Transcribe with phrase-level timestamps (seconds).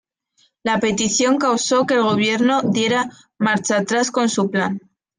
[0.63, 4.79] La petición causó que el gobierno diera marcha atrás con su plan.